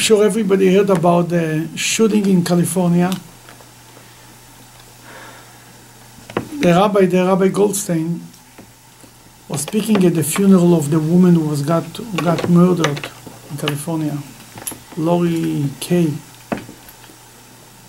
[0.00, 3.10] sure everybody heard about the shooting in California.
[6.58, 8.20] The rabbi, the Rabbi Goldstein,
[9.48, 11.84] was speaking at the funeral of the woman who was got
[12.16, 13.10] got murdered
[13.50, 14.18] in California,
[14.96, 16.14] Lori Kaye.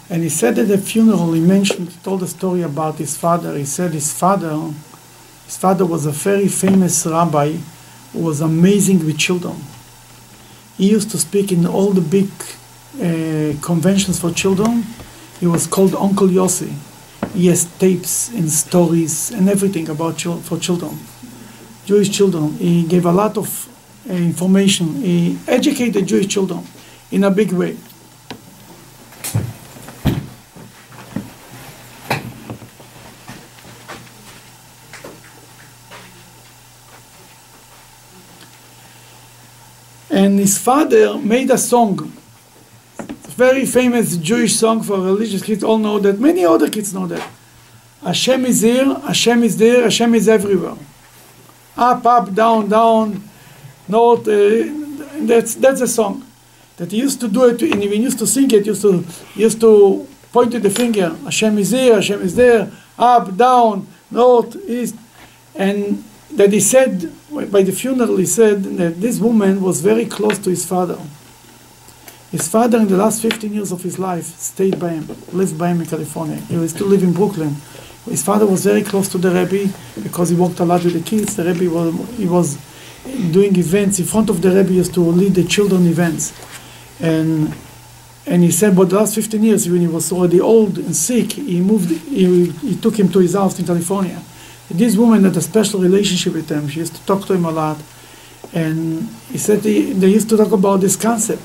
[0.10, 3.58] And he said at the funeral, he mentioned, he told a story about his father.
[3.58, 4.74] He said his father,
[5.46, 7.54] his father was a very famous rabbi
[8.12, 9.56] who was amazing with children.
[10.82, 12.32] He used to speak in all the big
[12.96, 14.84] uh, conventions for children.
[15.40, 16.74] He was called Uncle Yossi.
[17.36, 20.98] He has tapes and stories and everything about for children,
[21.86, 22.54] Jewish children.
[22.54, 23.70] He gave a lot of
[24.10, 24.96] uh, information.
[24.96, 26.64] He educated Jewish children
[27.12, 27.78] in a big way.
[40.14, 42.12] And his father made a song,
[43.44, 45.64] very famous Jewish song for religious kids.
[45.64, 46.20] All know that.
[46.20, 47.28] Many other kids know that.
[48.04, 50.78] Hashem is here, Hashem is there, Hashem is everywhere.
[51.78, 53.24] Up, up, down, down,
[53.88, 54.28] north.
[54.28, 54.82] Uh,
[55.28, 56.26] that's that's a song
[56.78, 57.62] that he used to do it.
[57.62, 58.66] And he used to sing it.
[58.66, 59.06] Used to
[59.36, 61.10] used to point to the finger.
[61.24, 62.72] Hashem is here, Hashem is there.
[62.98, 64.96] Up, down, north, east,
[65.56, 66.04] and
[66.34, 67.12] that he said
[67.52, 70.98] by the funeral he said that this woman was very close to his father.
[72.32, 75.70] His father in the last 15 years of his life stayed by him lived by
[75.70, 76.38] him in california.
[76.38, 77.56] He was still live in brooklyn.
[78.06, 79.72] His father was very close to the rebbe
[80.04, 81.36] because he worked a lot with the kids.
[81.36, 82.58] The rebbe was he was
[83.32, 86.34] doing events in front of the rebbe used to lead the children events.
[87.00, 87.54] And
[88.26, 91.34] and he said, but the last 15 years, when he was already old and sick,
[91.34, 94.22] he moved, he, he took him to his house in California.
[94.74, 96.68] This woman had a special relationship with him.
[96.68, 97.78] She used to talk to him a lot.
[98.54, 101.44] And he said he, they used to talk about this concept.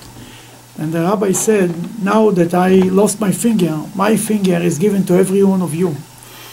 [0.79, 5.15] And the rabbi said, now that I lost my finger, my finger is given to
[5.15, 5.97] every one of you.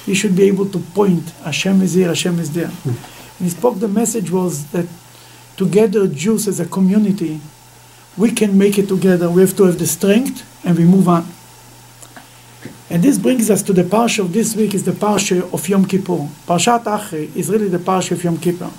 [0.05, 2.67] You should be able to point, Hashem is here, Hashem is there.
[2.67, 2.89] Hmm.
[2.89, 4.87] And he spoke, the message was that
[5.57, 7.41] together, Jews as a community,
[8.17, 9.29] we can make it together.
[9.29, 11.25] We have to have the strength and we move on.
[12.89, 15.85] And this brings us to the parsha of this week is the parsha of Yom
[15.85, 16.27] Kippur.
[16.45, 18.69] Parshat Achrei is really the parsha of Yom Kippur.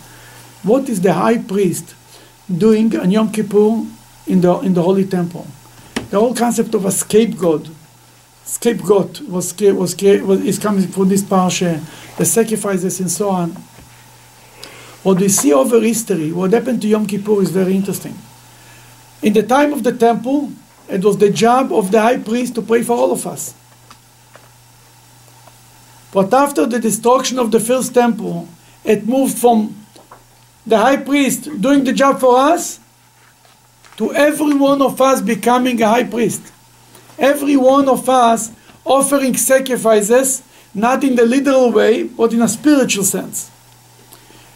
[0.63, 1.95] What is the high priest
[2.55, 3.87] doing on Yom Kippur
[4.27, 5.47] in the in the holy temple?
[6.11, 7.71] The whole concept of a scapegoat,
[8.45, 11.81] scapegoat was was, was is coming from this parsha,
[12.17, 13.51] the sacrifices and so on.
[15.03, 18.17] What we see over history, what happened to Yom Kippur is very interesting.
[19.23, 20.53] In the time of the temple,
[20.89, 23.55] it was the job of the high priest to pray for all of us.
[26.15, 28.49] But after the destruction of the first temple,
[28.85, 29.75] it moved from
[30.65, 32.79] the high priest doing the job for us
[33.97, 36.53] to every one of us becoming a high priest.
[37.19, 38.53] Every one of us
[38.85, 43.51] offering sacrifices, not in the literal way, but in a spiritual sense.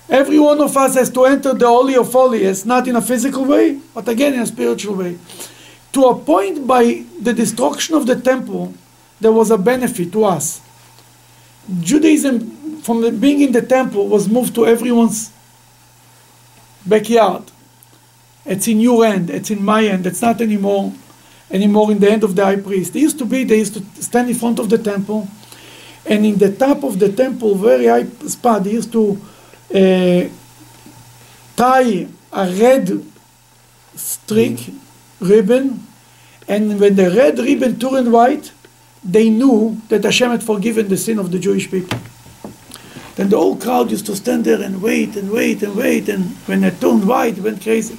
[0.09, 3.45] Every one of us has to enter the Holy of Holies, not in a physical
[3.45, 5.19] way, but again in a spiritual way.
[5.93, 8.75] To a point by the destruction of the temple,
[9.21, 10.61] there was a benefit to us.
[11.81, 15.31] Judaism, from the, being in the temple, was moved to everyone's
[16.87, 17.45] backyard.
[18.47, 20.93] It's in your end, it's in my end, it's not anymore
[21.51, 22.93] anymore in the end of the high priest.
[22.93, 25.28] They used to be, they used to stand in front of the temple,
[26.07, 29.21] and in the top of the temple, very high spot, they used to
[29.75, 30.28] uh,
[31.57, 33.05] tie a red
[33.95, 34.73] streak
[35.21, 35.87] ribbon,
[36.47, 38.53] and when the red ribbon turned white,
[39.04, 41.98] they knew that Hashem had forgiven the sin of the Jewish people.
[43.16, 46.26] Then the whole crowd used to stand there and wait and wait and wait, and
[46.47, 47.98] when it turned white, it went crazy.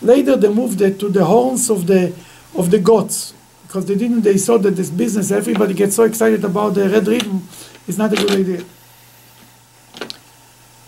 [0.00, 2.14] Later, they moved it to the horns of the
[2.54, 3.34] of the goats
[3.66, 4.22] because they didn't.
[4.22, 7.42] They saw that this business, everybody gets so excited about the red ribbon,
[7.86, 8.64] is not a good idea.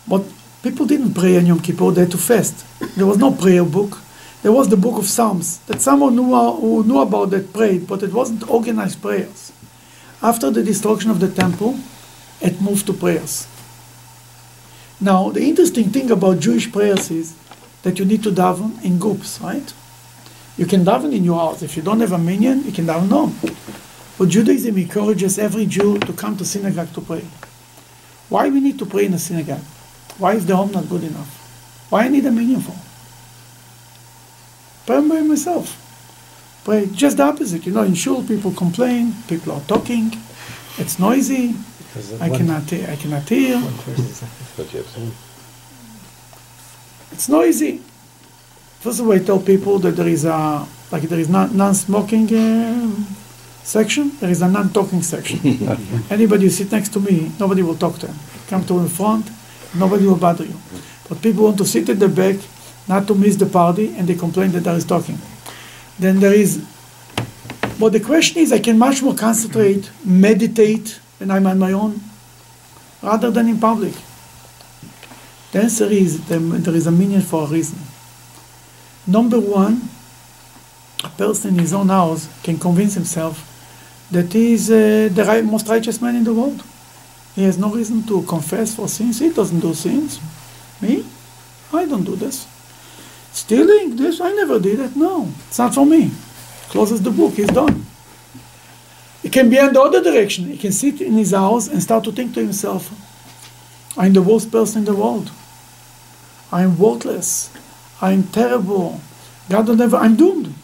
[0.08, 0.24] But
[0.62, 2.64] people didn't pray on Yom Kippur; they had to fast.
[2.97, 3.98] There was no prayer book.
[4.42, 7.86] There was the book of Psalms that someone knew, uh, who knew about that prayed,
[7.86, 9.46] but it wasn't organized prayers.
[10.22, 11.78] After the destruction of the temple,
[12.41, 13.47] it moved to prayers.
[15.01, 17.34] Now, the interesting thing about Jewish prayers is
[17.83, 19.72] that you need to daven in groups, right?
[20.57, 21.63] You can daven in your house.
[21.63, 23.36] If you don't have a minyan, you can daven home.
[24.18, 27.24] But Judaism encourages every Jew to come to synagogue to pray.
[28.30, 29.62] Why we need to pray in a synagogue?
[30.19, 31.28] Why is the home not good enough?
[31.91, 32.74] Why I need a minyan for?
[34.86, 35.85] Pray by myself.
[36.66, 37.65] Pray just the opposite.
[37.65, 40.10] You know, in shul people complain, people are talking,
[40.78, 41.54] it's noisy,
[42.21, 43.63] I cannot, I cannot hear.
[47.13, 47.80] It's noisy.
[48.80, 52.27] First of all, I tell people that there is a Like there is non- non-smoking
[52.34, 52.91] uh,
[53.62, 55.39] section, there is a non-talking section.
[56.10, 58.16] Anybody who sit next to me, nobody will talk to him.
[58.48, 59.30] Come to the front,
[59.74, 60.59] nobody will bother you.
[61.09, 62.36] But people want to sit at the back,
[62.89, 65.19] not to miss the party, and they complain that there is talking.
[65.98, 66.65] Then there is,
[67.78, 72.01] but the question is, I can much more concentrate, meditate when I'm on my own,
[73.03, 73.95] rather than in public.
[75.53, 77.78] The answer is there is a meaning for a reason.
[79.07, 79.89] Number one,
[81.04, 83.53] a person in his own house can convince himself
[84.10, 86.63] that he is uh, the right, most righteous man in the world.
[87.34, 89.19] He has no reason to confess for sins.
[89.19, 90.21] He doesn't do sins.
[90.81, 91.04] Me?
[91.72, 92.47] I don't do this.
[93.36, 93.97] Stealing?
[93.97, 94.18] This?
[94.18, 94.97] I never did it.
[94.97, 96.10] No, it's not for me.
[96.71, 97.34] Closes the book.
[97.34, 97.84] He's done.
[99.22, 100.47] He can be in the other direction.
[100.47, 102.91] He can sit in his house and start to think to himself,
[103.98, 105.30] I'm the worst person in the world.
[106.50, 107.50] I'm worthless.
[108.00, 109.03] I'm terrible.
[109.50, 110.54] God will never, I'm doomed.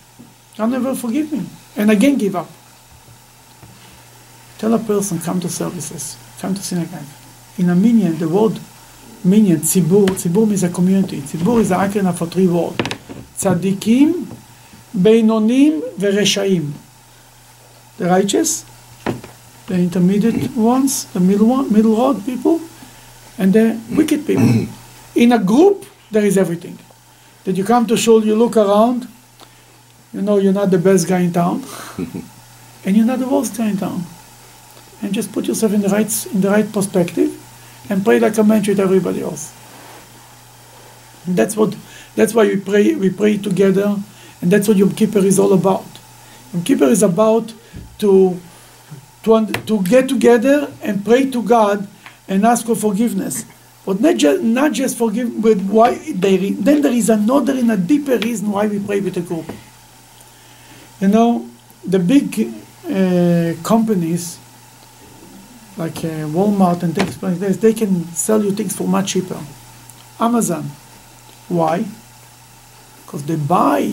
[0.56, 1.44] God never forgive me.
[1.76, 2.48] And again give up.
[4.56, 7.04] Tell a person, come to services, come to synagogue.
[7.58, 8.58] In a minyan, the word
[9.24, 11.20] minyan, tzibur, tzibur means a community.
[11.20, 12.76] Tzibur is the acronym for three words.
[13.36, 14.26] Tzadikim,
[14.96, 16.72] Beinonim, Vereshaim.
[17.98, 18.64] The righteous,
[19.66, 22.60] the intermediate ones, the middle one, middle road people,
[23.38, 24.66] and the wicked people.
[25.14, 26.78] In a group, there is everything.
[27.44, 29.08] That you come to shul, you look around,
[30.12, 31.64] you know you're not the best guy in town,
[32.84, 34.04] and you're not the worst guy in town.
[35.00, 37.41] And just put yourself in the right in the right perspective,
[37.88, 39.52] and pray like a man with everybody else.
[41.26, 41.76] And that's what
[42.14, 43.96] that's why we pray we pray together,
[44.40, 45.86] and that's what Yom Kippur is all about.
[46.52, 47.52] Yom Kippur is about
[47.98, 48.40] to
[49.22, 51.88] to, to get together and pray to God
[52.28, 53.44] and ask for forgiveness.
[53.84, 57.76] But not just, not just forgive, but why they, then there is another and a
[57.76, 59.46] deeper reason why we pray with a group.
[61.00, 61.48] You know,
[61.84, 62.52] the big
[62.86, 64.38] uh, companies
[65.82, 69.40] like uh, Walmart and things like this, they can sell you things for much cheaper.
[70.20, 70.64] Amazon,
[71.48, 71.84] why?
[73.04, 73.90] Because they buy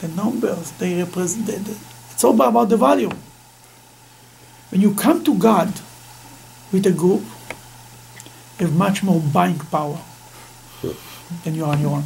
[0.00, 1.68] the numbers, they represent.
[2.12, 3.10] It's all about the value.
[4.70, 5.72] When you come to God
[6.72, 7.24] with a group,
[8.58, 9.98] you have much more buying power
[11.42, 12.04] than you are on your own.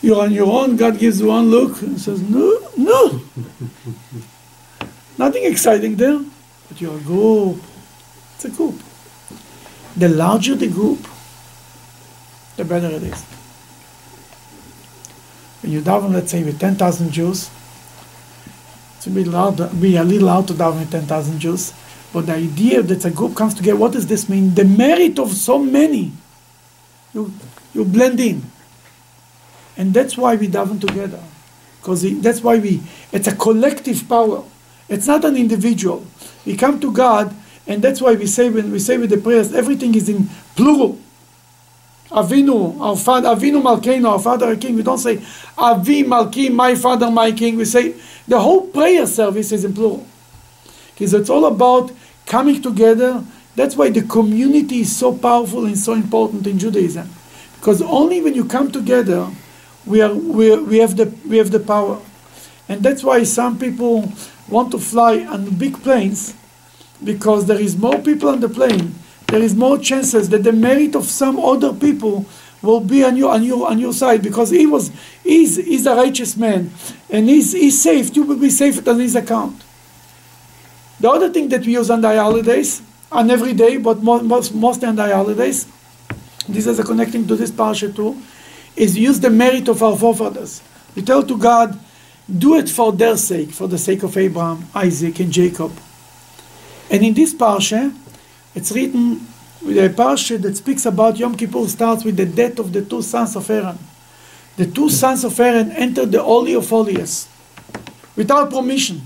[0.00, 3.20] You're on your own, God gives one look and says, No, no.
[5.20, 6.18] Nothing exciting there,
[6.66, 7.60] but you're a group.
[8.36, 8.80] It's a group.
[9.94, 11.06] The larger the group,
[12.56, 13.22] the better it is.
[15.60, 17.50] When you daven, let's say, with 10,000 Jews,
[18.96, 21.74] it's a bit loud, be a little loud to daven with 10,000 Jews,
[22.14, 24.54] but the idea that a group comes together, what does this mean?
[24.54, 26.12] The merit of so many,
[27.12, 27.30] you,
[27.74, 28.50] you blend in.
[29.76, 31.22] And that's why we daven together.
[31.78, 32.80] Because that's why we,
[33.12, 34.44] it's a collective power.
[34.90, 36.04] It's not an individual.
[36.44, 37.34] We come to God,
[37.66, 40.98] and that's why we say when we say with the prayers, everything is in plural.
[42.10, 44.74] Avinu, our father, Avinu Malkeinu, our father, our king.
[44.74, 45.22] We don't say
[45.56, 47.56] Avi Malki, my father, my king.
[47.56, 47.94] We say
[48.26, 50.04] the whole prayer service is in plural.
[50.92, 51.92] Because it's all about
[52.26, 53.24] coming together.
[53.54, 57.08] That's why the community is so powerful and so important in Judaism.
[57.54, 59.28] Because only when you come together,
[59.86, 62.00] we, are, we, we, have, the, we have the power.
[62.70, 64.10] And that's why some people
[64.48, 66.34] want to fly on big planes
[67.04, 68.94] because there is more people on the plane
[69.30, 72.26] there is more chances that the merit of some other people
[72.62, 74.90] will be on your on your on your side because he was
[75.22, 76.70] he's he's a righteous man
[77.08, 78.14] and he's he's safe.
[78.16, 79.62] You will be safe on his account.
[80.98, 84.88] The other thing that we use on the holidays, on every day, but most, mostly
[84.88, 85.66] on the holidays,
[86.48, 88.20] this is a connecting to this parsha too,
[88.76, 90.60] is use the merit of our forefathers.
[90.96, 91.78] We tell to God,
[92.38, 95.72] do it for their sake, for the sake of Abraham, Isaac, and Jacob.
[96.90, 97.94] And in this parsha,
[98.54, 99.26] it's written
[99.62, 103.36] a parsha that speaks about Yom Kippur starts with the death of the two sons
[103.36, 103.78] of Aaron.
[104.56, 107.28] The two sons of Aaron entered the Holy of Holies
[108.16, 109.02] without permission.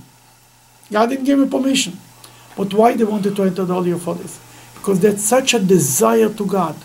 [0.90, 1.99] God didn't give them permission.
[2.57, 4.38] But why they wanted to enter the Holy of Holies?
[4.75, 6.76] Because that's such a desire to God.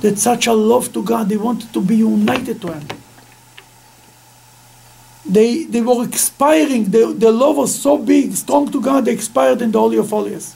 [0.00, 1.28] That's such a love to God.
[1.28, 2.86] They wanted to be united to Him.
[5.34, 6.84] They, they were expiring.
[6.84, 10.10] The, the love was so big, strong to God, they expired in the Holy of
[10.10, 10.54] Holies.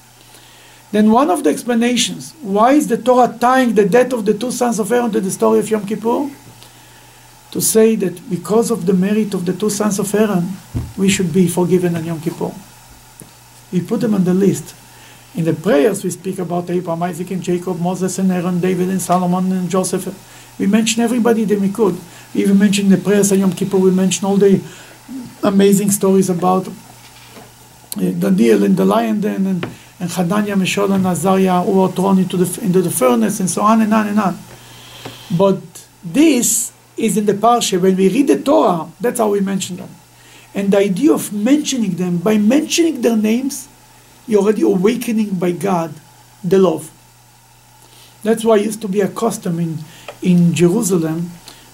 [0.92, 4.52] Then one of the explanations, why is the Torah tying the death of the two
[4.52, 6.30] sons of Aaron to the story of Yom Kippur?
[7.50, 10.48] To say that because of the merit of the two sons of Aaron,
[10.96, 12.52] we should be forgiven on Yom Kippur.
[13.72, 14.76] We put them on the list.
[15.34, 19.02] In the prayers we speak about Abraham, Isaac and Jacob, Moses and Aaron, David and
[19.02, 20.06] Solomon and Joseph.
[20.58, 21.98] We mention everybody that we could.
[22.34, 24.62] Even mentioned the prayers on Yom Kippur, we mention all the
[25.42, 26.70] amazing stories about uh,
[27.96, 29.64] Daniel and the lion den and,
[29.98, 33.62] and Chananya, Mishael, and Azariah who were thrown into the, into the furnace and so
[33.62, 34.38] on and on and on.
[35.36, 35.60] But
[36.04, 37.80] this is in the Parsha.
[37.80, 39.90] When we read the Torah, that's how we mention them.
[40.54, 43.68] And the idea of mentioning them, by mentioning their names,
[44.26, 45.94] you're already awakening by God
[46.42, 46.90] the love.
[48.22, 49.78] That's why it used to be a custom in,
[50.22, 51.30] in Jerusalem.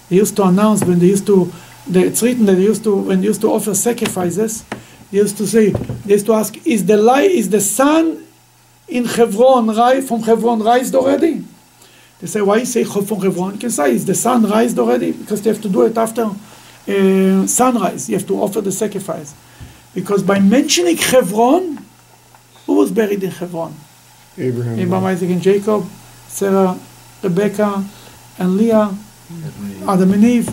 [0.09, 1.51] They used to announce when they used to,
[1.89, 4.63] it's written that they used to, when they used to offer sacrifices,
[5.11, 8.25] they used to say, they used to ask, is the light, is the sun
[8.87, 11.43] in Hebron, from Hebron raised already?
[12.19, 13.53] They say, why say from Hebron?
[13.53, 15.11] You can say, is the sun raised already?
[15.11, 18.09] Because they have to do it after uh, sunrise.
[18.09, 19.33] You have to offer the sacrifice.
[19.93, 21.83] Because by mentioning Hebron,
[22.65, 23.75] who was buried in Hebron?
[24.37, 24.79] Abraham.
[24.79, 25.85] Abraham, Isaac, and Jacob,
[26.27, 26.77] Sarah,
[27.23, 27.83] Rebecca,
[28.37, 28.93] and Leah,
[29.87, 30.49] Adam and Eve.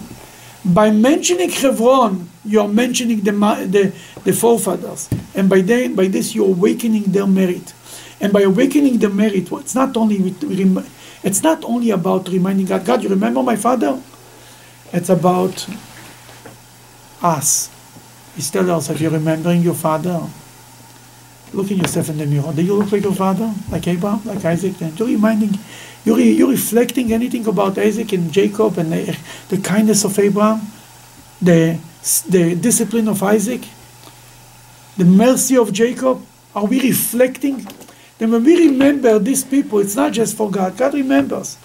[0.65, 5.09] By mentioning Hebron, you are mentioning the, the, the forefathers.
[5.35, 7.75] And by, by this, you're awakening their merit.
[8.21, 10.35] And by awakening the merit, well, it's not only
[11.25, 14.01] it's not only about reminding God, God, you remember my father?
[14.93, 15.67] It's about
[17.23, 17.71] us.
[18.37, 20.27] It's telling us, if you're remembering your father,
[21.53, 22.53] look at yourself in the mirror.
[22.53, 24.81] Do you look like your father, like Abraham, like Isaac?
[24.81, 25.59] And you're reminding,
[26.05, 29.19] you're, you're reflecting anything about Isaac and Jacob and the,
[29.49, 30.61] the kindness of Abraham,
[31.41, 31.79] the,
[32.29, 33.63] the discipline of Isaac,
[34.97, 36.25] the mercy of Jacob.
[36.55, 37.67] Are we reflecting?
[38.19, 40.77] Then when we remember these people, it's not just for God.
[40.77, 41.57] God remembers.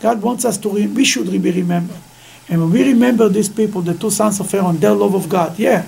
[0.00, 1.96] God wants us to, re- we should be remembered.
[2.48, 5.58] And when we remember these people, the two sons of Aaron, their love of God,
[5.58, 5.86] yeah,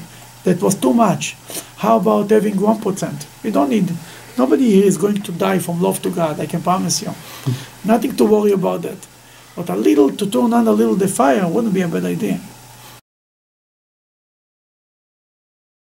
[0.48, 1.36] that was too much.
[1.76, 3.44] How about having 1%?
[3.44, 3.92] We don't need,
[4.36, 7.12] nobody here is going to die from love to God, I can promise you.
[7.84, 9.06] Nothing to worry about that.
[9.54, 12.40] But a little, to turn on a little the fire wouldn't be a bad idea.